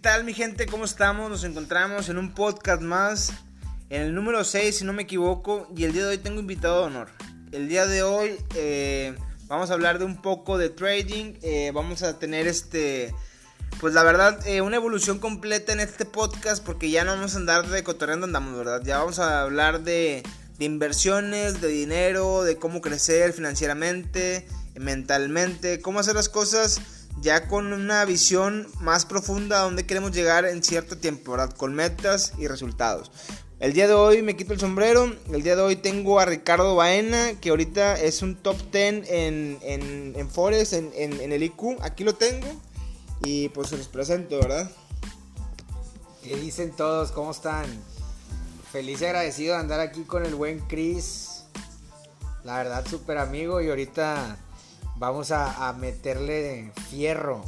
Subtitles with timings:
[0.00, 0.64] tal mi gente?
[0.64, 1.28] ¿Cómo estamos?
[1.28, 3.32] Nos encontramos en un podcast más,
[3.90, 6.80] en el número 6 si no me equivoco, y el día de hoy tengo invitado
[6.80, 7.08] de honor.
[7.52, 9.14] El día de hoy eh,
[9.46, 13.14] vamos a hablar de un poco de trading, eh, vamos a tener este,
[13.78, 17.38] pues la verdad, eh, una evolución completa en este podcast porque ya no vamos a
[17.38, 18.80] andar de cotorreando andamos, ¿verdad?
[18.82, 20.22] Ya vamos a hablar de
[20.60, 24.46] inversiones, de dinero, de cómo crecer financieramente,
[24.76, 30.44] mentalmente, cómo hacer las cosas ya con una visión más profunda a donde queremos llegar
[30.46, 31.36] en cierto tiempo.
[31.56, 33.10] Con metas y resultados.
[33.60, 35.14] El día de hoy me quito el sombrero.
[35.30, 39.58] El día de hoy tengo a Ricardo Baena, que ahorita es un top 10 en,
[39.60, 41.78] en, en en, en, el IQ.
[41.82, 42.46] Aquí lo tengo.
[43.22, 44.70] Y pues se los presento, ¿verdad?
[46.22, 47.12] ¿Qué dicen todos?
[47.12, 47.66] ¿Cómo están?
[48.72, 51.42] Feliz y agradecido de andar aquí con el buen Chris.
[52.44, 53.60] La verdad, súper amigo.
[53.60, 54.38] Y ahorita
[55.00, 57.42] vamos a, meterle fierro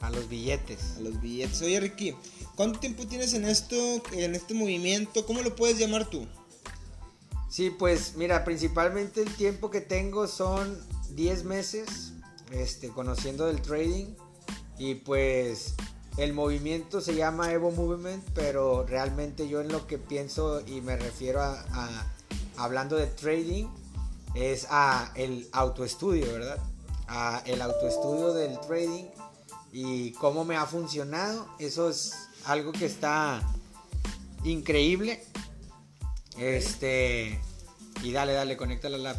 [0.00, 0.96] a los billetes.
[0.98, 1.62] A los billetes.
[1.62, 2.14] Oye, Ricky,
[2.56, 3.76] ¿cuánto tiempo tienes en esto,
[4.12, 5.24] en este movimiento?
[5.24, 6.26] ¿Cómo lo puedes llamar tú?
[7.48, 10.76] Sí, pues mira, principalmente el tiempo que tengo son
[11.10, 12.12] 10 meses
[12.50, 14.06] este, conociendo del trading
[14.76, 15.74] y pues
[16.16, 20.96] el movimiento se llama Evo Movement, pero realmente yo en lo que pienso y me
[20.96, 22.12] refiero a, a
[22.56, 23.68] hablando de trading
[24.34, 26.58] es a el autoestudio, ¿verdad?
[27.08, 29.04] A el autoestudio del trading
[29.72, 31.46] y cómo me ha funcionado.
[31.58, 33.42] Eso es algo que está
[34.44, 35.22] increíble.
[36.38, 37.40] Este.
[38.02, 39.16] Y dale, dale, conecta la lap.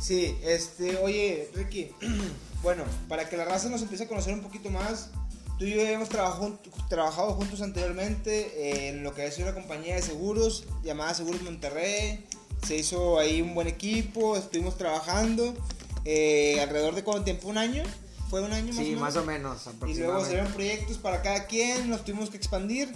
[0.00, 1.90] Sí, este, oye, Ricky,
[2.62, 5.10] bueno, para que la raza nos empiece a conocer un poquito más,
[5.58, 6.58] tú y yo hemos trabajado,
[6.88, 12.24] trabajado juntos anteriormente en lo que es una compañía de seguros llamada Seguros Monterrey.
[12.66, 15.54] Se hizo ahí un buen equipo, estuvimos trabajando
[16.04, 17.82] eh, alrededor de cuánto tiempo, un año.
[18.28, 19.62] ¿Fue un año más sí, más o menos.
[19.86, 22.92] Y luego salieron proyectos para cada quien, nos tuvimos que expandir.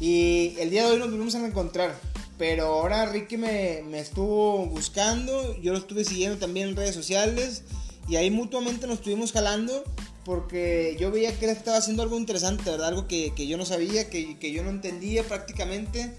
[0.00, 1.98] Y el día de hoy nos volvimos a encontrar.
[2.36, 7.62] Pero ahora Ricky me, me, estuvo buscando, yo lo estuve siguiendo también en redes sociales.
[8.06, 9.82] Y ahí mutuamente nos estuvimos jalando
[10.26, 12.88] porque yo veía que él estaba haciendo algo interesante, ¿verdad?
[12.88, 16.12] Algo que, que yo no sabía, que, que yo no entendía prácticamente.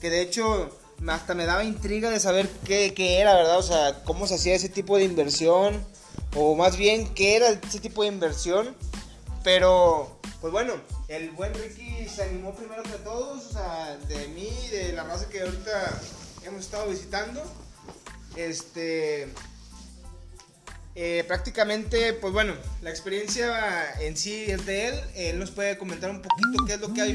[0.00, 0.70] Que de hecho
[1.08, 3.58] hasta me daba intriga de saber qué, qué, era, ¿verdad?
[3.58, 5.84] O sea, cómo se hacía ese tipo de inversión,
[6.34, 8.74] o más bien qué era ese tipo de inversión.
[9.44, 10.74] Pero, pues bueno,
[11.08, 15.28] el buen Ricky se animó primero que todos, o sea, de mí, de la raza
[15.28, 16.02] que ahorita
[16.44, 17.42] hemos estado visitando.
[18.34, 19.28] Este.
[20.98, 25.00] Eh, prácticamente, pues bueno, la experiencia en sí es de él.
[25.14, 27.06] Él nos puede comentar un poquito qué es lo que ha,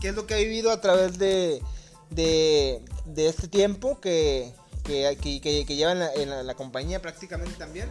[0.00, 1.62] qué es lo que ha vivido a través de,
[2.10, 2.82] de,
[3.14, 4.52] de este tiempo que,
[4.84, 7.88] que, que, que lleva en, la, compañía prácticamente también.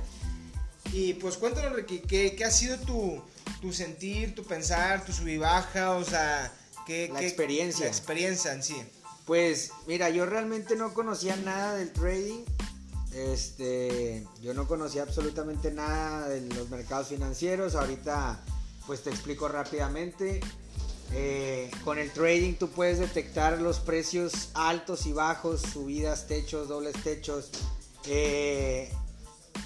[0.91, 3.21] Y pues cuéntanos, Ricky, ¿qué, qué ha sido tu,
[3.61, 5.91] tu, sentir, tu pensar, tu sub y baja?
[5.91, 6.51] O sea,
[6.85, 7.85] ¿qué, la experiencia.
[7.85, 8.81] La experiencia en sí.
[9.25, 12.43] Pues mira, yo realmente no conocía nada del trading.
[13.13, 17.75] Este, yo no conocía absolutamente nada de los mercados financieros.
[17.75, 18.43] Ahorita
[18.87, 20.41] pues te explico rápidamente.
[21.13, 27.01] Eh, con el trading tú puedes detectar los precios altos y bajos, subidas, techos, dobles
[27.03, 27.49] techos
[28.05, 28.91] eh,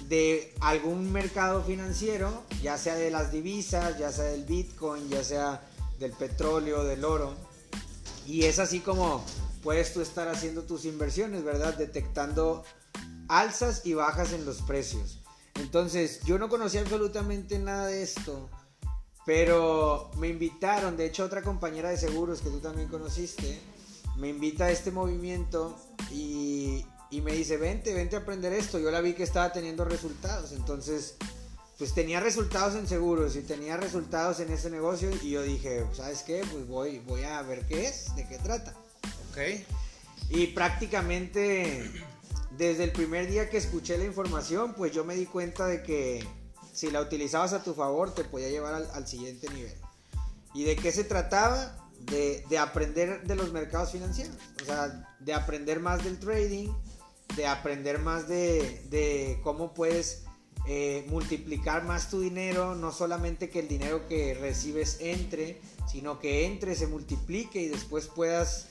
[0.08, 5.62] de algún mercado financiero, ya sea de las divisas, ya sea del Bitcoin, ya sea
[5.98, 7.34] del petróleo, del oro.
[8.26, 9.24] Y es así como
[9.62, 11.74] puedes tú estar haciendo tus inversiones, ¿verdad?
[11.74, 12.64] Detectando
[13.28, 15.18] alzas y bajas en los precios.
[15.56, 18.48] Entonces, yo no conocía absolutamente nada de esto
[19.24, 23.58] pero me invitaron, de hecho otra compañera de seguros que tú también conociste,
[24.16, 25.76] me invita a este movimiento
[26.10, 28.78] y, me dice, vente, vente a aprender esto.
[28.78, 31.16] Yo la vi que estaba teniendo resultados, entonces
[31.78, 36.22] pues tenía resultados en seguros y tenía resultados en ese negocio y yo dije, ¿sabes
[36.22, 36.42] qué?
[36.52, 38.74] Pues voy, voy a ver qué es, de qué trata.
[39.30, 39.38] Ok.
[40.30, 41.90] Y prácticamente
[42.56, 46.24] desde el primer día que escuché la información, pues yo me di cuenta de que
[46.74, 49.74] si la utilizabas a tu favor, te podía llevar al, siguiente nivel.
[50.52, 51.78] ¿Y de qué se trataba?
[52.00, 56.68] De, aprender de los mercados financieros, o sea, de aprender más del trading,
[57.36, 60.24] de aprender más de, cómo puedes
[60.66, 65.60] eh, multiplicar más tu dinero, no solamente que el dinero que recibes entre,
[65.90, 68.66] sino que entre, se multiplique y después puedas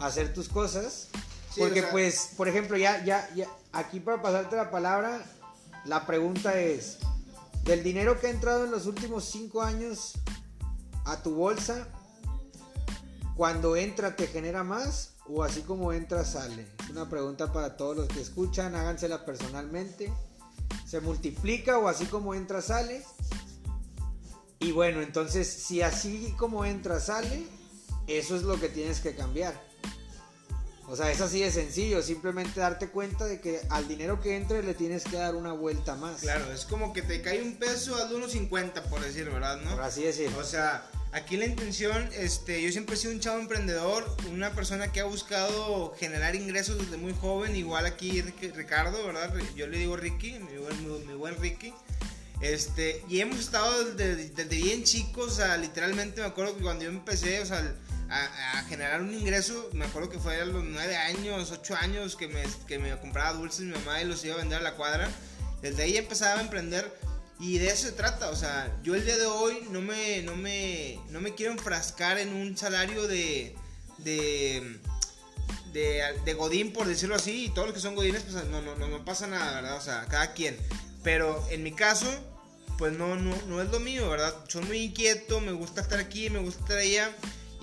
[0.00, 1.08] hacer tus cosas.
[1.56, 5.24] Porque pues, por ejemplo, ya, ya, ya, aquí para pasarte la palabra,
[5.84, 6.98] la pregunta es,
[7.64, 10.12] del dinero que ha entrado en los últimos 5 años
[11.06, 11.88] a tu bolsa,
[13.36, 16.68] cuando entra te genera más o así como entra sale.
[16.84, 20.12] Es una pregunta para todos los que escuchan, hágansela personalmente.
[20.86, 23.02] ¿Se multiplica o así como entra sale?
[24.60, 27.46] Y bueno, entonces si así como entra sale,
[28.06, 29.60] eso es lo que tienes que cambiar.
[30.94, 34.62] O sea, es así de sencillo, simplemente darte cuenta de que al dinero que entre
[34.62, 36.20] le tienes que dar una vuelta más.
[36.20, 39.60] Claro, es como que te cae un peso al unos 50, por decir, ¿verdad?
[39.60, 39.72] ¿no?
[39.72, 40.38] Por así decirlo.
[40.38, 44.92] O sea, aquí la intención, este, yo siempre he sido un chavo emprendedor, una persona
[44.92, 49.34] que ha buscado generar ingresos desde muy joven, igual aquí Ricardo, ¿verdad?
[49.56, 51.74] Yo le digo Ricky, mi buen, mi buen Ricky.
[52.40, 56.84] Este, y hemos estado desde, desde, bien chicos, o sea, literalmente me acuerdo que cuando
[56.84, 57.74] yo empecé, o sea,
[58.14, 59.70] a, generar un ingreso.
[59.72, 63.32] Me acuerdo que fue a los 9 años, 8 años que me, que me compraba
[63.32, 65.08] dulces mi mamá y los iba a vender a la cuadra.
[65.62, 66.92] Desde ahí empezaba a emprender
[67.38, 68.30] y de eso se trata.
[68.30, 72.18] O sea, yo el día de hoy no me, no me, no me quiero enfrascar
[72.18, 73.54] en un salario de,
[73.98, 74.78] de,
[75.72, 77.46] de, Godín, por decirlo así.
[77.46, 79.76] Y todos los que son Godines, pues no, no, no, pasa nada, ¿verdad?
[79.76, 80.56] O sea, cada quien.
[81.02, 82.06] Pero en mi caso,
[82.78, 84.34] pues no, no, no es lo mío, ¿verdad?
[84.48, 87.10] Soy muy inquieto, me gusta estar aquí, me gusta estar allá.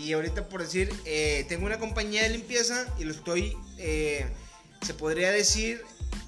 [0.02, 4.26] Y ahorita por decir, eh, tengo una compañía de limpieza y lo estoy, eh,
[4.84, 5.84] se podría decir,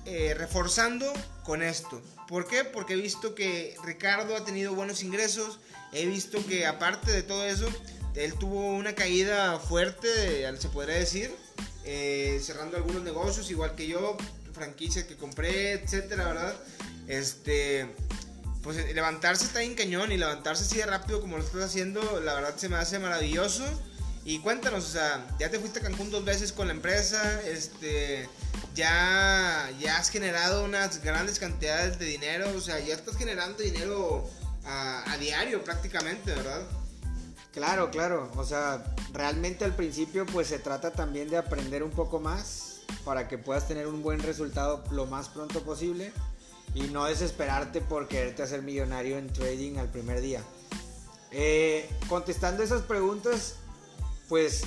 [0.06, 1.12] eh, reforzando
[1.44, 2.00] con esto.
[2.28, 2.64] ¿Por qué?
[2.64, 5.60] Porque he visto que Ricardo ha tenido buenos ingresos,
[5.92, 7.68] he visto que aparte de todo eso,
[8.16, 11.32] él tuvo una caída fuerte, se podría decir,
[12.42, 14.18] cerrando algunos negocios, igual que yo,
[14.54, 16.56] franquicia que compré, etcétera, ¿verdad?
[17.08, 17.88] Este,
[18.64, 22.22] pues eh, levantarse está en cañón y levantarse así de rápido como lo estás haciendo,
[22.22, 23.64] la verdad se me hace maravilloso.
[24.26, 28.30] Y cuéntanos, o sea, ya te fuiste a Cancún dos veces con la empresa, este,
[28.74, 34.26] ya, ya has generado unas grandes cantidades de dinero, o sea, ya estás generando dinero
[34.64, 36.62] a, a diario prácticamente, ¿verdad?
[37.52, 42.22] Claro, claro, o sea, realmente al principio pues se trata también de aprender un poco
[42.22, 46.14] más para que puedas tener un buen resultado lo más pronto posible
[46.74, 50.42] y no desesperarte por quererte hacer millonario en trading al primer día.
[51.32, 53.56] Eh, contestando esas preguntas,
[54.30, 54.64] pues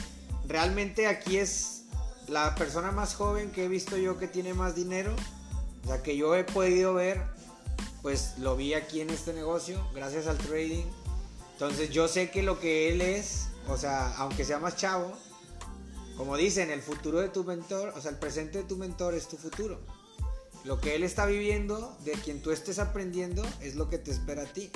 [0.47, 1.83] realmente aquí es
[2.29, 5.15] la persona más joven que he visto yo que tiene más dinero,
[5.85, 7.23] o sea que yo he podido ver,
[8.03, 10.85] pues lo vi aquí en este negocio gracias al trading.
[11.53, 15.13] Entonces yo sé que lo que él es, o sea, aunque sea más chavo,
[16.17, 19.29] como dicen, el futuro de tu mentor, o sea, el presente de tu mentor es
[19.29, 19.79] tu futuro.
[20.67, 24.43] Lo que él está viviendo, de quien tú estés aprendiendo, es lo que te espera
[24.43, 24.71] a ti.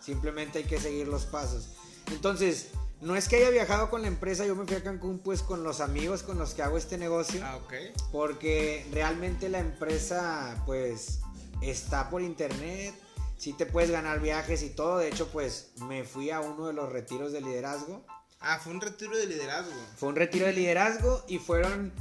[0.00, 1.68] Simplemente hay que seguir los pasos.
[2.10, 2.70] Entonces,
[3.00, 5.62] no es que haya viajado con la empresa, yo me fui a Cancún pues con
[5.62, 7.40] los amigos con los que hago este negocio.
[7.44, 7.72] Ah, ok.
[8.10, 11.20] Porque realmente la empresa pues
[11.60, 12.92] está por internet,
[13.36, 14.98] sí te puedes ganar viajes y todo.
[14.98, 18.04] De hecho pues me fui a uno de los retiros de liderazgo.
[18.40, 19.72] Ah, fue un retiro de liderazgo.
[19.96, 21.92] Fue un retiro de liderazgo y fueron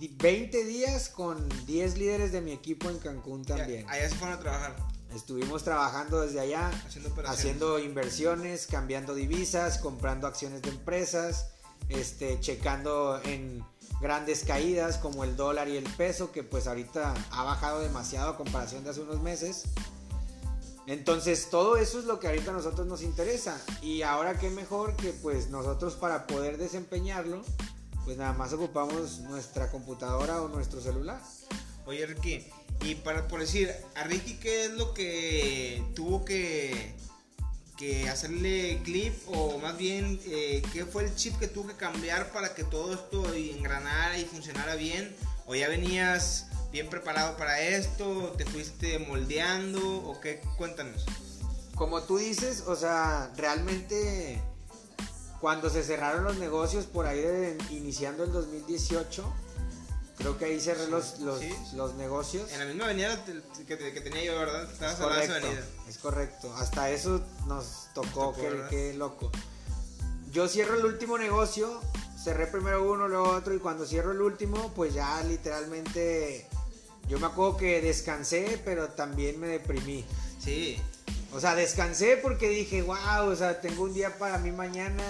[0.00, 3.88] 20 días con 10 líderes de mi equipo en Cancún también.
[3.88, 4.76] allá se fueron a trabajar.
[5.14, 11.50] Estuvimos trabajando desde allá, haciendo, haciendo, inversiones, cambiando divisas, comprando acciones de empresas,
[11.88, 13.64] este, checando en
[14.00, 18.36] grandes caídas como el dólar y el peso, que pues ahorita ha bajado demasiado a
[18.36, 19.64] comparación de hace unos meses.
[20.86, 23.60] Entonces todo eso es lo que ahorita a nosotros nos interesa.
[23.82, 27.42] Y ahora qué mejor que pues nosotros para poder desempeñarlo,
[28.04, 31.20] pues nada más ocupamos nuestra computadora o nuestro celular.
[31.86, 32.46] Oye, Ricky,
[32.82, 36.94] y para por decir, a Ricky, ¿qué es lo que tuvo que,
[37.76, 39.14] que hacerle clip?
[39.28, 42.94] O más bien, eh, ¿qué fue el chip que tuvo que cambiar para que todo
[42.94, 45.14] esto engranara y funcionara bien?
[45.46, 48.34] ¿O ya venías bien preparado para esto?
[48.36, 49.80] ¿Te fuiste moldeando?
[50.06, 50.40] ¿O qué?
[50.56, 51.06] Cuéntanos.
[51.74, 54.42] Como tú dices, o sea, realmente
[55.44, 57.22] cuando se cerraron los negocios por ahí
[57.68, 59.30] iniciando el 2018,
[60.16, 62.50] creo que ahí cerré los, los, negocios.
[62.50, 63.22] En la misma avenida
[63.68, 64.62] que, tenía yo, ¿verdad?
[64.72, 65.48] Estabas es correcto,
[65.86, 68.34] Es correcto, hasta eso nos tocó,
[68.70, 69.30] qué, loco.
[70.30, 71.78] Yo cierro el último negocio,
[72.18, 76.48] cerré primero uno, luego otro, y cuando cierro el último, pues ya literalmente,
[77.06, 80.06] yo me acuerdo que descansé, pero también me deprimí.
[80.38, 80.80] Sí.
[81.34, 85.02] O sea, descansé porque dije, wow, o sea, tengo un día para mí mañana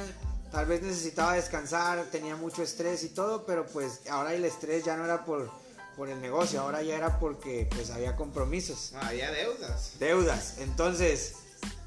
[0.55, 4.97] Tal vez necesitaba descansar, tenía mucho estrés y todo, pero pues ahora el estrés ya
[4.97, 5.51] no era por,
[5.97, 8.93] por el negocio, ahora ya era porque pues había compromisos.
[9.03, 9.95] Había deudas.
[9.99, 11.35] Deudas, entonces...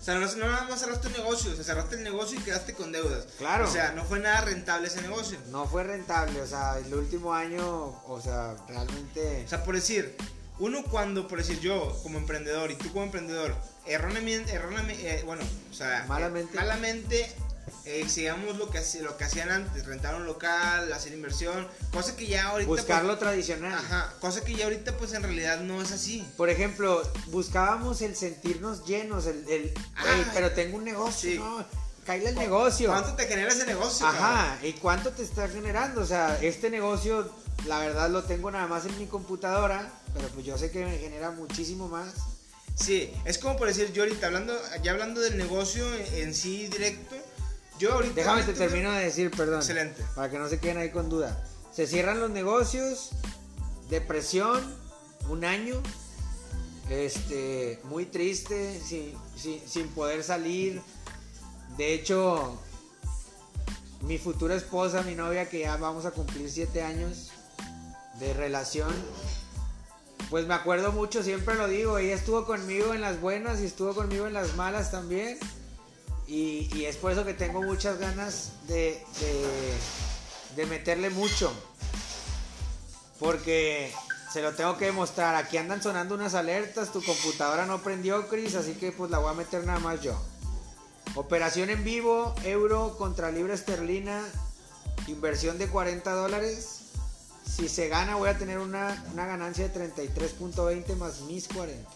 [0.01, 2.43] O sea, no, no nada más cerraste un negocio, o sea, cerraste el negocio y
[2.43, 3.27] quedaste con deudas.
[3.37, 3.69] Claro.
[3.69, 5.37] O sea, no fue nada rentable ese negocio.
[5.49, 7.63] No fue rentable, o sea, el último año,
[8.05, 9.43] o sea, realmente...
[9.45, 10.17] O sea, por decir,
[10.59, 15.43] uno cuando, por decir yo como emprendedor y tú como emprendedor, erróneamente, erróneamente eh, bueno,
[15.69, 17.31] o sea, malamente, malamente
[17.85, 22.27] eh, sigamos lo que, lo que hacían antes, rentar un local, hacer inversión, cosa que
[22.27, 22.67] ya ahorita...
[22.67, 23.73] Buscar lo pues, tradicional.
[23.73, 26.27] Ajá, cosa que ya ahorita pues en realidad no es así.
[26.37, 30.31] Por ejemplo, buscábamos el sentirnos llenos, el, el ah.
[30.33, 31.65] pero tengo un negocio,
[32.07, 32.87] cae el negocio.
[32.87, 34.07] ¿Cuánto te genera ese negocio?
[34.07, 36.01] Ajá, ¿y cuánto te está generando?
[36.01, 37.29] O sea, este negocio,
[37.65, 40.97] la verdad lo tengo nada más en mi computadora, pero pues yo sé que me
[40.97, 42.13] genera muchísimo más.
[42.75, 47.15] Sí, es como por decir, yo ahorita hablando, ya hablando del negocio en sí directo,
[47.77, 48.15] yo ahorita...
[48.15, 49.59] Déjame te termino de decir, perdón.
[49.59, 50.01] Excelente.
[50.15, 51.43] Para que no se queden ahí con duda.
[51.73, 53.09] Se cierran los negocios,
[53.89, 54.63] depresión,
[55.27, 55.81] un año,
[56.89, 59.13] este, muy triste, sin,
[59.67, 60.81] sin poder salir.
[61.77, 62.57] De hecho,
[64.01, 67.31] mi futura esposa, mi novia, que ya vamos a cumplir siete años
[68.19, 68.93] de relación,
[70.29, 73.93] pues me acuerdo mucho, siempre lo digo, ella estuvo conmigo en las buenas y estuvo
[73.95, 75.39] conmigo en las malas también.
[76.27, 79.01] Y, es por eso que tengo muchas ganas de,
[80.57, 81.53] de, meterle mucho.
[83.17, 83.93] Porque
[84.33, 85.35] se lo tengo que demostrar.
[85.35, 86.91] Aquí andan sonando unas alertas.
[86.91, 88.55] Tu computadora no prendió, Chris.
[88.55, 90.21] Así que pues la voy a meter nada más yo.
[91.17, 92.35] Operación en vivo.
[92.43, 94.23] Euro contra libra esterlina.
[95.07, 96.81] Inversión de 40 dólares.
[97.43, 101.89] Si se gana voy a tener una, ganancia de 33.20 más mis 40.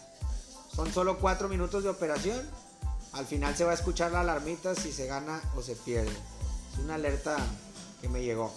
[0.74, 2.44] Son solo 4 minutos de operación.
[3.12, 6.10] Al final se va a escuchar la alarmita si se gana o se pierde.
[6.72, 7.36] Es una alerta
[8.00, 8.52] que me llegó.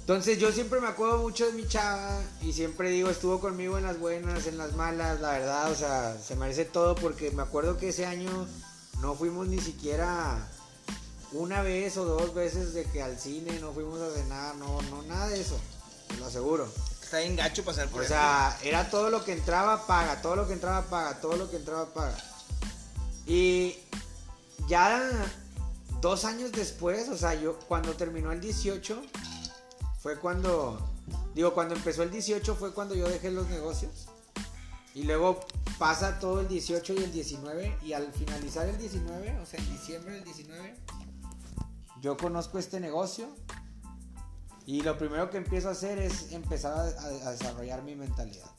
[0.00, 3.84] Entonces yo siempre me acuerdo mucho de mi chava y siempre digo, estuvo conmigo en
[3.84, 7.76] las buenas, en las malas, la verdad, o sea, se merece todo porque me acuerdo
[7.76, 8.48] que ese año
[9.00, 10.48] no fuimos ni siquiera
[11.32, 15.02] una vez o dos veces de que al cine, no fuimos a cenar, no, no,
[15.02, 15.58] nada de eso
[16.18, 16.68] lo aseguro.
[17.02, 20.46] Está bien gacho pasar por O sea, era todo lo que entraba, paga, todo lo
[20.46, 22.16] que entraba, paga, todo lo que entraba, paga.
[23.26, 23.76] Y
[24.68, 25.10] ya
[26.00, 29.02] dos años después, o sea, yo cuando terminó el 18,
[30.02, 30.78] fue cuando,
[31.34, 34.07] digo, cuando empezó el 18 fue cuando yo dejé los negocios.
[34.98, 35.38] Y luego
[35.78, 37.78] pasa todo el 18 y el 19.
[37.84, 40.74] Y al finalizar el 19, o sea, en diciembre del 19,
[42.00, 43.28] yo conozco este negocio
[44.66, 48.50] y lo primero que empiezo a hacer es empezar a, desarrollar mi mentalidad.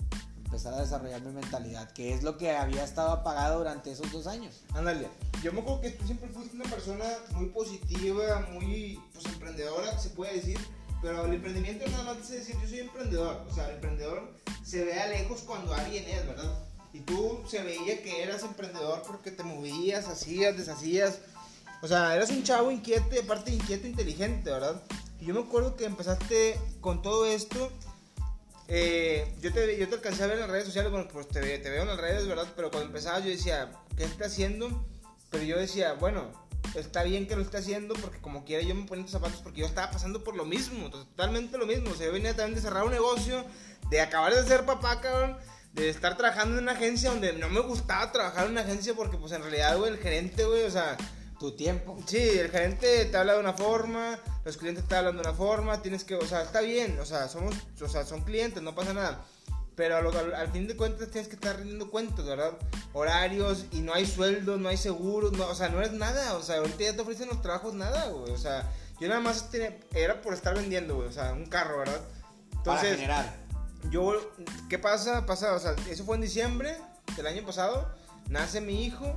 [0.46, 4.26] Empezar a desarrollar mi mentalidad, que es lo que había estado apagado durante esos dos
[4.26, 4.64] años.
[4.74, 5.10] Ándale,
[5.44, 10.12] yo me acuerdo que tú siempre fuiste una persona muy positiva, muy pues, emprendedora, se
[10.12, 10.58] puede decir.
[11.02, 13.46] Pero el emprendimiento nada más es decir, yo soy emprendedor.
[13.50, 16.52] O sea, el emprendedor se ve a lejos cuando alguien es, ¿verdad?
[16.94, 21.20] Y tú se veía que eras emprendedor porque te movías, hacías, deshacías.
[21.82, 24.82] O sea, eras un chavo inquieto aparte inquieto, inteligente, ¿verdad?
[25.22, 27.72] Y yo me acuerdo que empezaste con todo esto.
[28.68, 31.40] Eh, yo, te, yo te alcancé a ver en las redes sociales, bueno, pues te,
[31.40, 32.48] te veo en las redes, ¿verdad?
[32.56, 34.86] Pero cuando empezabas yo decía, ¿qué está haciendo?
[35.32, 36.32] Pero yo decía, bueno,
[36.76, 39.62] está bien que lo esté haciendo porque como quiera yo me ponía tus zapatos porque
[39.62, 41.92] yo estaba pasando por lo mismo, totalmente lo mismo.
[41.92, 43.44] O sea, yo venía también de cerrar un negocio,
[43.90, 45.38] de acabar de ser papá, cabrón,
[45.74, 49.18] de estar trabajando en una agencia donde no me gustaba trabajar en una agencia porque
[49.18, 50.98] pues en realidad, güey, el gerente, güey, o sea
[51.40, 51.98] tu tiempo.
[52.06, 55.82] Sí, el gerente te habla de una forma, los clientes te hablan de una forma,
[55.82, 58.94] tienes que, o sea, está bien, o sea, somos, o sea, son clientes, no pasa
[58.94, 59.26] nada.
[59.80, 59.96] Pero
[60.36, 62.52] al, fin de cuentas tienes que estar rindiendo cuentas, ¿verdad?
[62.92, 66.44] Horarios y no hay sueldos, no hay seguros, no, o sea, no es nada, o
[66.44, 68.70] sea, ahorita ya te ofrecen los trabajos nada, güey, o sea,
[69.00, 69.50] yo nada más
[69.96, 72.02] era por estar vendiendo, güey, o sea, un carro, ¿verdad?
[72.58, 73.36] Entonces, Para generar.
[73.90, 74.34] Yo,
[74.70, 75.26] ¿qué pasa?
[75.26, 76.76] Pasa, o sea, eso fue en diciembre
[77.16, 77.90] del año pasado,
[78.28, 79.16] nace mi hijo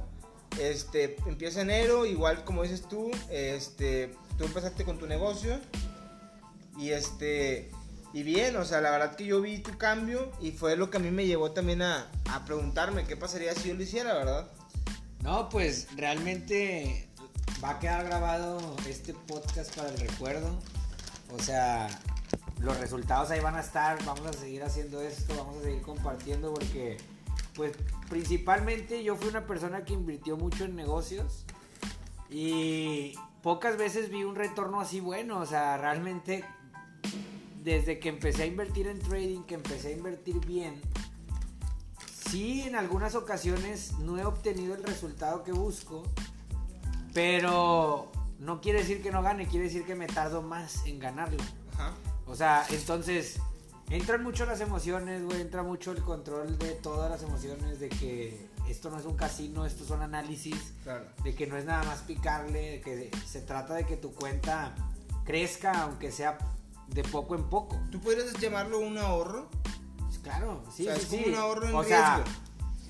[0.60, 5.58] este, empieza enero, igual como dices tú, este, tú empezaste con tu negocio
[6.78, 7.70] y este,
[8.12, 10.98] y bien, o sea, la verdad que yo vi tu cambio y fue lo que
[10.98, 14.50] a mí me llevó también a, a preguntarme qué pasaría si yo lo hiciera, ¿verdad?
[15.22, 17.08] No, pues realmente
[17.62, 20.58] va a quedar grabado este podcast para el recuerdo.
[21.32, 21.88] O sea,
[22.60, 26.52] los resultados ahí van a estar, vamos a seguir haciendo esto, vamos a seguir compartiendo
[26.52, 26.98] porque
[27.54, 27.72] pues
[28.08, 31.44] principalmente yo fui una persona que invirtió mucho en negocios
[32.30, 36.44] y pocas veces vi un retorno así bueno, o sea, realmente
[37.62, 40.80] desde que empecé a invertir en trading, que empecé a invertir bien,
[42.28, 46.02] sí en algunas ocasiones no he obtenido el resultado que busco,
[47.14, 51.42] pero no quiere decir que no gane, quiere decir que me tardo más en ganarlo.
[52.26, 53.40] O sea, entonces
[53.92, 58.48] Entran mucho las emociones, güey, entra mucho el control de todas las emociones, de que
[58.66, 60.72] esto no es un casino, esto son análisis,
[61.22, 64.74] de que no es nada más picarle, de que se trata de que tu cuenta
[65.26, 66.38] crezca, aunque sea
[66.88, 67.80] de poco en poco.
[67.90, 69.48] ¿Tú podrías llamarlo un ahorro?
[69.98, 72.24] Pues claro, sí, es como un ahorro en o Sea,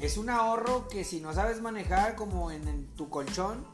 [0.01, 3.67] es un ahorro que si no sabes manejar como en, tu colchón,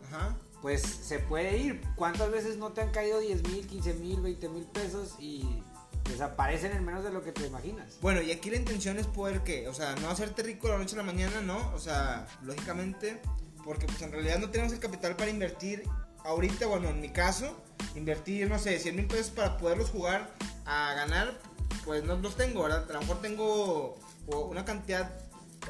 [0.61, 1.83] pues se puede ir.
[1.97, 5.63] ¿Cuántas veces no te han caído 10 mil, 15 mil, 20 mil pesos y
[6.09, 7.99] desaparecen en menos de lo que te imaginas.
[8.01, 10.95] Bueno, y aquí la intención es poder que, o sea, no hacerte rico la noche
[10.95, 11.73] a la mañana, ¿no?
[11.75, 13.21] O sea, lógicamente,
[13.65, 15.85] porque pues en realidad no tenemos el capital para invertir
[16.25, 17.57] ahorita, bueno, en mi caso,
[17.95, 20.31] invertir, no sé, 100 mil pesos para poderlos jugar
[20.65, 21.39] a ganar,
[21.85, 22.89] pues no los tengo, ¿verdad?
[22.91, 25.11] A lo mejor tengo una cantidad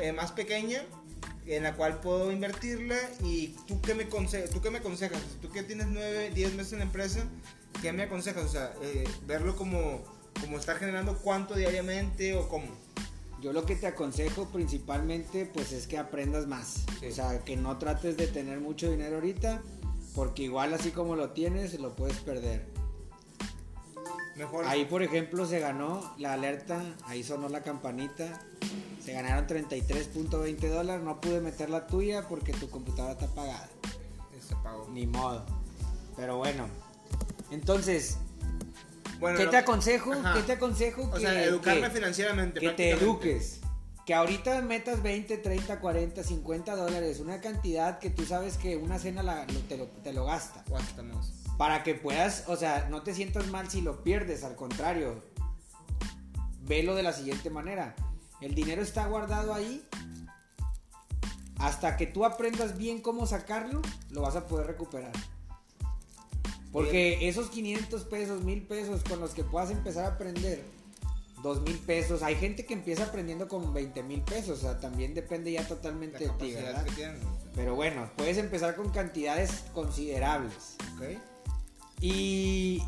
[0.00, 0.82] eh, más pequeña
[1.46, 5.62] en la cual puedo invertirla y tú qué me, tú qué me aconsejas, tú que
[5.62, 7.24] tienes 9, 10 meses en la empresa,
[7.80, 8.44] ¿qué me aconsejas?
[8.44, 10.02] O sea, eh, verlo como,
[10.40, 12.66] como estar generando cuánto diariamente o cómo.
[13.40, 16.84] Yo lo que te aconsejo principalmente pues es que aprendas más.
[17.08, 19.62] O sea, que no trates de tener mucho dinero ahorita
[20.18, 22.66] porque igual así como lo tienes lo puedes perder.
[24.34, 24.64] Mejor.
[24.64, 28.40] Ahí por ejemplo se ganó la alerta, ahí sonó la campanita.
[29.00, 33.68] Se ganaron 33.20 dólares, no pude meter la tuya porque tu computadora está apagada.
[34.44, 34.88] Se apagó.
[34.88, 35.46] Ni modo.
[36.16, 36.66] Pero bueno.
[37.52, 38.18] Entonces,
[39.36, 40.10] ¿Qué te aconsejo?
[40.34, 41.10] ¿Qué te aconsejo?
[41.12, 42.58] O sea, educarme financieramente.
[42.58, 43.60] Que te eduques.
[44.08, 47.20] Que ahorita metas 20, 30, 40, 50 dólares.
[47.20, 50.64] Una cantidad que tú sabes que una cena te, lo, te lo gasta.
[51.58, 54.44] Para que puedas, o sea, no te sientas mal si lo pierdes.
[54.44, 55.22] Al contrario,
[56.62, 57.94] velo de la siguiente manera.
[58.40, 59.86] El dinero está guardado ahí.
[61.58, 65.12] Hasta que tú aprendas bien cómo sacarlo, lo vas a poder recuperar.
[66.72, 70.64] Porque esos 500 pesos, 1000 pesos con los que puedas empezar a aprender,
[71.42, 75.52] 2000 pesos, hay gente que empieza aprendiendo con 20 mil pesos, o sea, también depende
[75.52, 76.86] ya totalmente de ti, ¿verdad?
[77.54, 80.76] Pero bueno, puedes empezar con cantidades considerables.
[80.96, 81.18] Ok.
[82.00, 82.82] Y.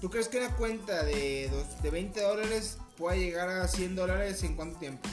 [0.00, 1.50] ¿Tú crees que una cuenta de,
[1.82, 5.08] de 20 dólares pueda llegar a 100 dólares en cuánto tiempo?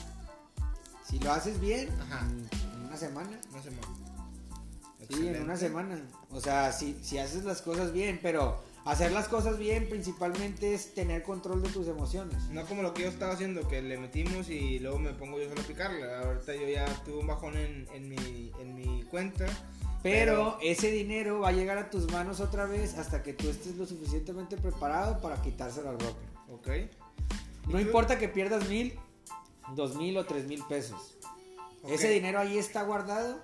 [1.05, 3.39] Si lo haces bien, en una semana.
[3.51, 3.87] Una semana.
[5.09, 6.01] Sí, en una semana.
[6.31, 10.93] O sea, si, si haces las cosas bien, pero hacer las cosas bien principalmente es
[10.93, 12.43] tener control de tus emociones.
[12.49, 15.49] No como lo que yo estaba haciendo, que le metimos y luego me pongo yo
[15.49, 16.15] solo a picarle.
[16.15, 19.45] Ahorita yo ya tuve un bajón en, en, mi, en mi cuenta.
[20.03, 23.75] Pero, ese dinero va a llegar a tus manos otra vez hasta que tú estés
[23.75, 26.29] lo suficientemente preparado para quitárselo al broker.
[26.51, 26.69] Ok.
[27.67, 28.97] No importa que pierdas mil,
[29.75, 31.17] dos mil o tres mil pesos.
[31.89, 33.41] Ese dinero ahí está guardado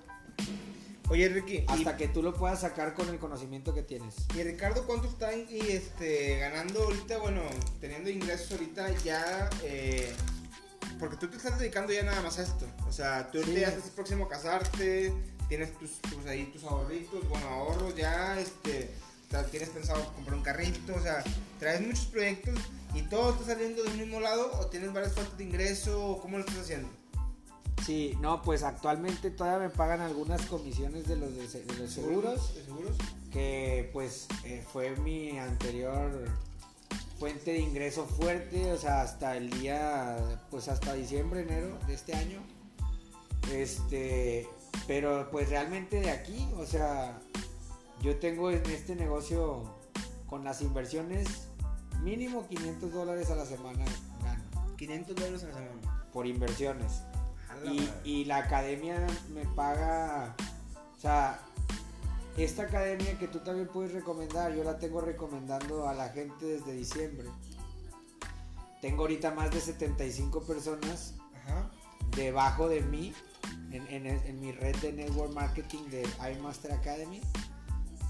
[1.10, 1.66] Oye, Ricky.
[1.68, 4.16] Hasta que tú lo puedas sacar con el conocimiento que tienes.
[4.36, 7.18] Y Ricardo, ¿cuánto están y este, ganando ahorita?
[7.20, 7.42] Bueno,
[7.80, 9.50] teniendo ingresos ahorita ya.
[9.64, 10.14] Eh,
[11.00, 12.66] porque tú te estás dedicando ya nada más a esto.
[12.88, 15.14] O sea, tú ya estás próximo a casarte,
[15.50, 18.90] tienes tus, ahí tus ahorritos, bueno, ahorros ya, este,
[19.52, 21.24] tienes pensado comprar un carrito, o sea,
[21.60, 22.60] traes muchos proyectos
[22.94, 26.38] y todo está saliendo del mismo lado o tienes varias fuentes de ingreso, o ¿cómo
[26.38, 26.90] lo estás haciendo?
[27.86, 32.56] Sí, no, pues actualmente todavía me pagan algunas comisiones de los, de, los seguros.
[32.56, 32.96] ¿De seguros?
[33.32, 36.30] Que pues eh, fue mi anterior
[37.20, 40.18] fuente de ingreso fuerte, o sea, hasta el día,
[40.50, 42.42] pues hasta diciembre, enero de este año.
[43.52, 44.48] Este,
[44.88, 47.20] pero pues realmente de aquí, o sea,
[48.02, 49.64] yo tengo en este negocio
[50.28, 51.48] con las inversiones
[52.02, 53.86] mínimo 500 dólares a la semana
[54.22, 54.44] gano.
[54.78, 56.10] 500 dólares a la semana.
[56.12, 57.04] Por inversiones.
[58.04, 58.96] Y, la academia
[59.34, 60.36] me paga,
[60.98, 61.40] o sea,
[62.38, 66.74] esta academia que tú también puedes recomendar, yo la tengo recomendando a la gente desde
[66.74, 67.28] diciembre.
[68.82, 71.14] Tengo ahorita más de 75 personas
[72.16, 73.14] debajo de mí
[73.72, 77.22] en, mi red de network marketing de iMaster Academy.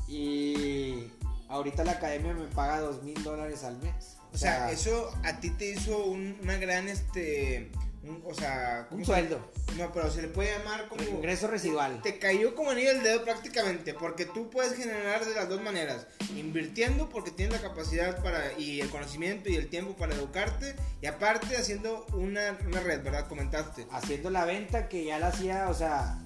[0.08, 1.12] Y
[1.50, 4.18] ahorita la academia me paga dos mil dólares al mes.
[4.34, 7.72] O, sea, eso a ti te hizo una gran este
[8.26, 9.40] o sea, un sueldo.
[9.78, 12.02] No, pero se le puede llamar como ingreso residual.
[12.02, 16.08] Te cayó como anillo el dedo prácticamente, porque tú puedes generar de las dos maneras,
[16.36, 21.08] invirtiendo porque tienes la capacidad para y el conocimiento y el tiempo para educarte y
[21.08, 23.28] aparte haciendo una, una red, ¿verdad?
[23.28, 23.88] Comentaste.
[23.92, 26.20] Haciendo la venta que ya la hacía, o sea,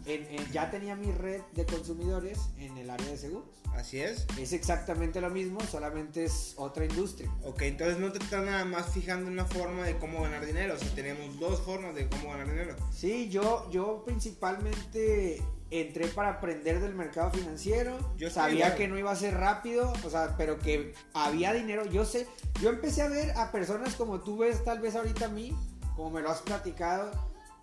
[0.52, 3.48] ya tenía mi red de consumidores en el área de seguros.
[3.76, 4.26] Así es.
[4.40, 7.30] Es exactamente lo mismo, solamente es otra industria.
[7.44, 10.74] Ok, entonces no te estás nada más fijando en una forma de cómo ganar dinero,
[10.74, 12.76] o sea, tenemos dos formas de cómo ganar dinero.
[12.94, 17.98] Sí, yo, yo principalmente entré para aprender del mercado financiero.
[18.18, 21.86] Yo sabía que no iba a ser rápido, o sea, pero que había dinero.
[21.86, 22.26] Yo sé,
[22.62, 25.54] yo empecé a ver a personas como tú ves tal vez ahorita a mí,
[25.98, 27.12] como me lo has platicado,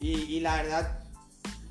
[0.00, 1.00] y, y la verdad,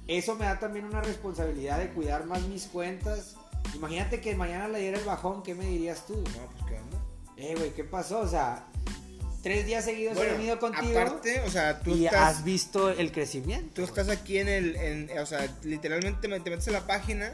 [0.08, 3.36] eso me da también una responsabilidad de cuidar más mis cuentas.
[3.76, 6.15] Imagínate que mañana le diera el bajón, ¿qué me dirías tú?
[6.15, 6.98] No, pues qué onda.
[7.38, 8.22] Eh, güey, ¿qué pasó?
[8.22, 8.65] O sea,
[9.44, 11.00] tres días seguidos he venido contigo.
[11.00, 13.70] Aparte, o sea, tú y has visto el crecimiento.
[13.76, 17.32] Tú estás aquí en el, en, o sea, literalmente te metes en la página.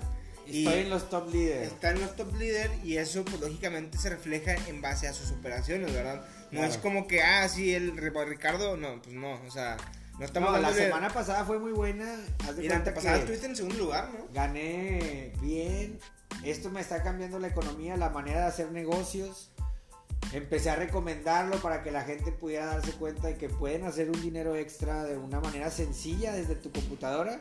[0.48, 1.68] Y Estoy en los top leaders.
[1.68, 5.30] Está en los top leaders y eso, pues lógicamente se refleja en base a sus
[5.32, 6.26] operaciones, ¿verdad?
[6.52, 9.78] No es como que, ah, sí, el Ricardo, no, pues no, o sea,
[10.18, 12.18] No estamos No, la dándole- semana pasada fue muy buena.
[12.56, 14.28] De Y la antepasada estuviste en segundo lugar, ¿no?
[14.34, 15.98] gané bien.
[16.44, 19.52] Esto me está cambiando la economía, la manera de hacer negocios.
[20.32, 24.22] Empecé a recomendarlo para que la gente pudiera darse cuenta de que pueden hacer un
[24.22, 27.40] dinero extra de una manera sencilla desde tu computadora.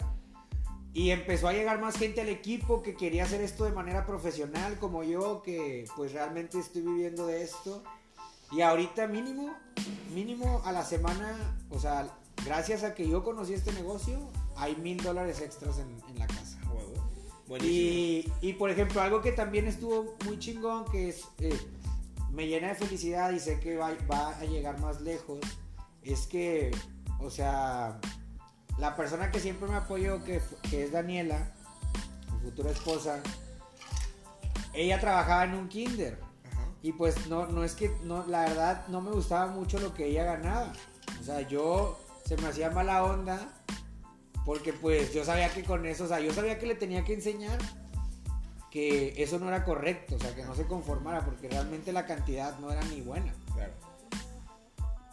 [0.94, 4.78] Y empezó a llegar más gente al equipo que quería hacer esto de manera profesional
[4.78, 7.82] como yo, que pues realmente estoy viviendo de esto.
[8.50, 9.54] Y ahorita mínimo,
[10.14, 11.36] mínimo a la semana,
[11.68, 12.08] o sea,
[12.44, 14.18] gracias a que yo conocí este negocio,
[14.56, 16.58] hay mil dólares extras en, en la casa.
[17.46, 17.74] Buenísimo.
[17.80, 21.58] Y, y, por ejemplo, algo que también estuvo muy chingón, que es, eh,
[22.32, 25.40] me llena de felicidad y sé que va, va a llegar más lejos,
[26.02, 26.70] es que,
[27.20, 28.00] o sea,
[28.78, 30.40] la persona que siempre me apoyó, que,
[30.72, 31.52] es Daniela,
[32.32, 33.20] mi futura esposa,
[34.72, 36.18] ella trabajaba en un kinder.
[36.44, 36.66] Ajá.
[36.82, 40.06] Y pues no, no es que, no, la verdad, no me gustaba mucho lo que
[40.06, 40.72] ella ganaba.
[41.20, 43.48] O sea, yo se me hacía mala onda
[44.44, 47.14] porque pues yo sabía que con eso, o sea, yo sabía que le tenía que
[47.14, 47.58] enseñar
[48.78, 52.58] que eso no era correcto, o sea, que no se conformara porque realmente la cantidad
[52.60, 53.34] no era ni buena.
[53.54, 53.72] Claro.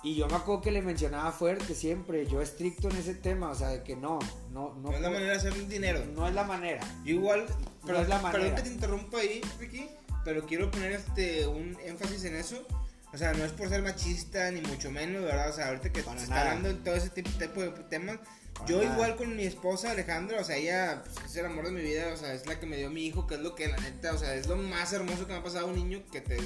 [0.04, 3.56] Y yo me acuerdo que le mencionaba fuerte siempre, yo estricto en ese tema, o
[3.56, 4.20] sea, de que no,
[4.52, 6.04] no, no, No es la manera de hacer dinero.
[6.16, 6.80] no es la manera.
[7.04, 8.56] Yo igual, No perdón, es la perdón manera.
[8.56, 9.88] que te interrumpa ahí, Ricky,
[10.24, 12.68] pero quiero poner este un énfasis en eso.
[13.14, 15.50] O sea, no es por ser machista ni mucho menos, ¿verdad?
[15.50, 16.50] O sea, ahorita que Para se está nada.
[16.52, 18.20] hablando en todo ese tipo de temas.
[18.68, 21.82] Yo igual con mi esposa Alejandra, o sea, ella pues, es el amor de mi
[21.82, 23.78] vida, o sea, es la que me dio mi hijo, que es lo que la
[23.78, 26.22] neta, o sea, es lo más hermoso que me ha pasado a un niño que
[26.22, 26.38] te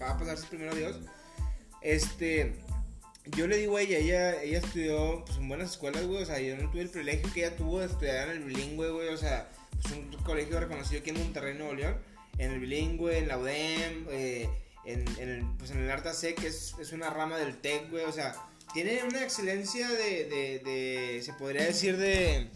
[0.00, 0.96] va a pasarse primero Dios.
[1.82, 2.54] Este,
[3.26, 6.40] yo le digo a ella, ella, ella estudió pues, en buenas escuelas, güey, o sea,
[6.40, 9.18] yo no tuve el privilegio que ella tuvo de estudiar en el bilingüe, güey, o
[9.18, 9.48] sea,
[9.82, 11.96] pues un colegio reconocido aquí en Monterrey, Nuevo León,
[12.38, 14.48] en el bilingüe, en la UDEM, eh,
[14.86, 17.90] en, en el, pues en el Arta C, que es, es una rama del TEC,
[17.90, 18.34] güey, o sea,
[18.72, 22.50] tiene una excelencia de, de, de se podría decir, de,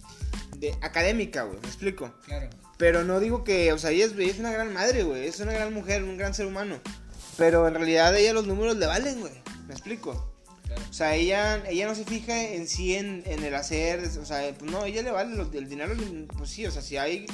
[0.59, 2.13] de académica, güey, me explico.
[2.25, 2.49] Claro.
[2.79, 5.27] Pero no digo que, o sea, ella es, ella es una gran madre, güey.
[5.27, 6.81] Es una gran mujer, un gran ser humano.
[7.37, 9.33] Pero en realidad a ella los números le valen, güey.
[9.67, 10.29] ¿Me explico?
[10.89, 14.55] O sea, ella, ella no se fija en sí en, en el hacer, o sea,
[14.59, 15.95] pues no, ella le vale los- el dinero,
[16.39, 17.27] pues sí, o sea, si hay,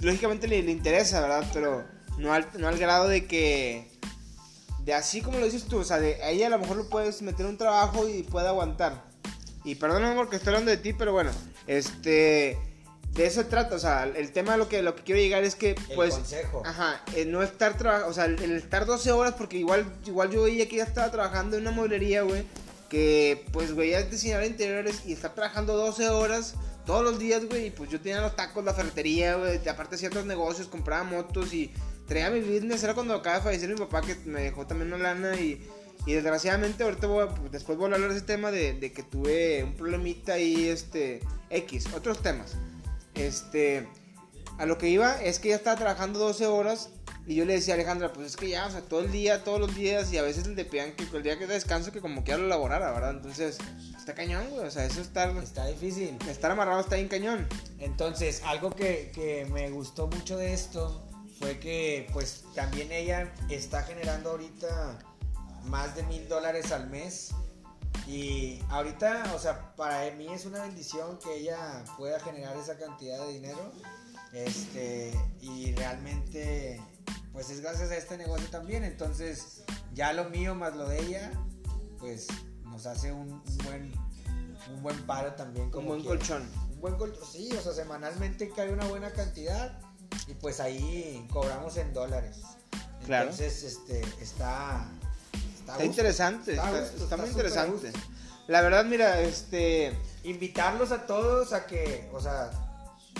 [0.00, 1.44] lógicamente le, le interesa, ¿verdad?
[1.52, 1.84] Pero
[2.18, 3.90] no al, no al grado de que,
[4.84, 6.88] de así como lo dices tú, o sea, de, a ella a lo mejor lo
[6.88, 9.04] puedes meter en un trabajo y puede aguantar.
[9.64, 11.30] Y perdóname porque estoy hablando de ti, pero bueno,
[11.66, 12.58] este,
[13.12, 15.42] de eso se trata, o sea, el tema de lo que, lo que quiero llegar
[15.42, 16.62] es que, El pues, consejo.
[16.66, 20.30] Ajá, el no estar trabajando, o sea, el, el estar 12 horas, porque igual, igual
[20.30, 22.44] yo veía que ya estaba trabajando en una mueblería, güey,
[22.90, 27.46] que pues, güey, ya es diseñador interiores y estar trabajando 12 horas todos los días,
[27.46, 31.54] güey, y pues yo tenía los tacos, la ferretería, güey, aparte otros negocios, compraba motos
[31.54, 31.72] y
[32.06, 35.02] traía mi business, era cuando acaba de fallecer mi papá que me dejó también una
[35.02, 35.66] lana y...
[36.06, 38.92] Y desgraciadamente ahorita voy a- pues, después voy a hablar de ese tema de, de
[38.92, 42.56] que tuve un problemita ahí, este, X, otros temas.
[43.14, 43.88] Este,
[44.58, 46.90] a lo que iba es que ya estaba trabajando 12 horas
[47.26, 49.44] y yo le decía a Alejandra, pues es que ya, o sea, todo el día,
[49.44, 52.22] todos los días y a veces le pedían que el día que descanso que como
[52.22, 53.12] quiera lo laborara, ¿verdad?
[53.12, 53.56] Entonces,
[53.96, 56.18] está cañón, güey, o sea, eso estar, Está difícil.
[56.28, 57.48] estar amarrado está bien cañón.
[57.78, 61.02] Entonces, algo que, que me gustó mucho de esto
[61.44, 64.98] fue que pues también ella está generando ahorita
[65.64, 67.32] más de mil dólares al mes.
[68.06, 73.18] Y ahorita, o sea, para mí es una bendición que ella pueda generar esa cantidad
[73.26, 73.72] de dinero.
[74.32, 76.80] Este, y realmente,
[77.34, 78.82] pues es gracias a este negocio también.
[78.82, 81.30] Entonces, ya lo mío más lo de ella,
[81.98, 82.26] pues
[82.62, 83.92] nos hace un, un buen,
[84.74, 85.66] un buen paro también.
[85.66, 86.16] Un Como buen quiera.
[86.16, 86.48] colchón.
[86.72, 89.78] Un buen colchón, sí, o sea, semanalmente cae una buena cantidad
[90.26, 92.38] y pues ahí cobramos en dólares.
[93.06, 93.30] Claro.
[93.30, 94.86] Entonces, este, está...
[95.58, 97.92] Está interesante, Está está, gusto, está muy interesante.
[98.48, 102.50] La verdad, mira, este, Invitarlos a todos a que, o sea,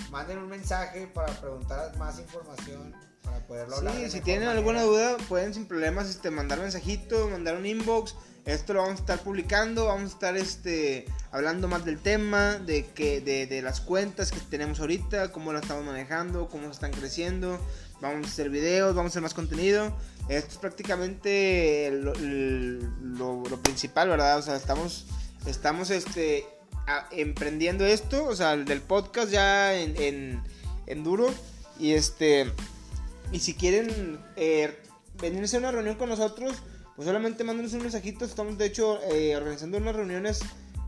[0.09, 3.95] manden un mensaje para preguntar más información, para poderlo hablar.
[3.95, 4.57] Sí, si tienen manera.
[4.59, 8.15] alguna duda, pueden sin problemas este, mandar mensajito, mandar un inbox.
[8.45, 12.85] Esto lo vamos a estar publicando, vamos a estar este, hablando más del tema, de,
[12.85, 17.59] que, de, de las cuentas que tenemos ahorita, cómo las estamos manejando, cómo están creciendo.
[18.01, 19.97] Vamos a hacer videos, vamos a hacer más contenido.
[20.29, 24.37] Esto es prácticamente lo, lo- lo principal, ¿verdad?
[24.37, 25.07] O sea, estamos,
[25.47, 26.45] estamos este,
[26.85, 30.43] a- emprendiendo esto, o sea, el del podcast ya en, en,
[30.85, 31.33] en duro.
[31.79, 32.51] Y este...
[33.31, 34.77] Y si quieren eh,
[35.21, 36.55] venirse a una reunión con nosotros,
[36.95, 38.25] pues solamente mándenos un mensajito.
[38.25, 40.39] Estamos de hecho eh, organizando unas reuniones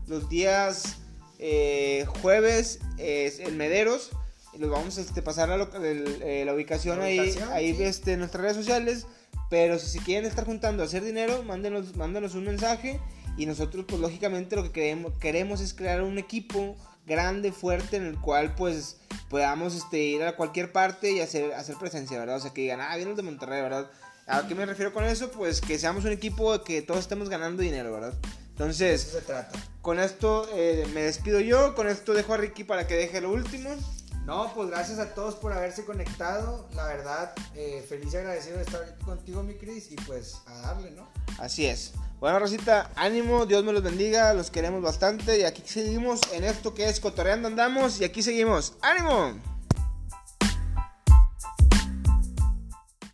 [0.06, 0.96] los días
[1.38, 4.10] eh, jueves en Mederos.
[4.54, 7.48] Y los vamos a este, pasar a lo- el- eh, la ubicación La ahí, ubicación,
[7.52, 7.82] ahí sí.
[7.82, 9.06] este, en nuestras redes sociales.
[9.50, 13.00] Pero si, si quieren estar juntando a hacer dinero, mándenos, mándenos un mensaje
[13.36, 16.76] Y nosotros, pues lógicamente lo que queremos, queremos es crear un equipo
[17.08, 21.76] grande, fuerte, en el cual pues podamos este, ir a cualquier parte y hacer, hacer
[21.76, 22.36] presencia, ¿verdad?
[22.36, 23.90] O sea, que digan, ah, vienen de Monterrey, ¿verdad?
[24.26, 25.30] ¿A qué me refiero con eso?
[25.30, 28.14] Pues que seamos un equipo que todos estemos ganando dinero, ¿verdad?
[28.50, 29.58] Entonces, Eso se trata.
[29.82, 33.32] con esto eh, me despido yo, con esto dejo a Ricky para que deje lo
[33.32, 33.70] último.
[34.26, 36.68] No, pues gracias a todos por haberse conectado.
[36.74, 39.90] La verdad, eh, feliz y agradecido de estar contigo, mi Cris.
[39.90, 41.08] Y pues a darle, ¿no?
[41.38, 41.92] Así es.
[42.20, 46.74] Bueno, Rosita, ánimo, Dios me los bendiga, los queremos bastante y aquí seguimos en esto
[46.74, 48.74] que es Cotorreando Andamos y aquí seguimos.
[48.82, 49.38] ¡Ánimo!